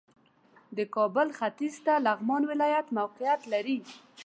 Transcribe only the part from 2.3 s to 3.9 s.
ولایت موقعیت لري